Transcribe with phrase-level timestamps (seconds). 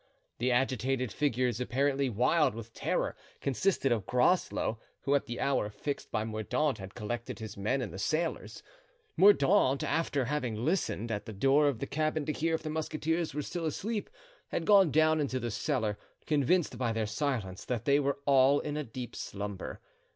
[0.39, 6.09] The agitated figures, apparently wild with terror, consisted of Groslow, who at the hour fixed
[6.11, 8.63] by Mordaunt had collected his men and the sailors.
[9.15, 13.35] Mordaunt, after having listened at the door of the cabin to hear if the musketeers
[13.35, 14.09] were still asleep,
[14.47, 18.77] had gone down into the cellar, convinced by their silence that they were all in
[18.77, 19.81] a deep slumber.